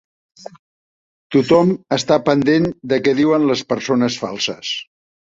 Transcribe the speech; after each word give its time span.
Tothom 1.35 1.75
està 1.99 2.19
pendent 2.31 2.67
de 2.95 3.01
què 3.07 3.17
diuen 3.23 3.49
les 3.55 3.67
persones 3.75 4.23
falses. 4.27 4.77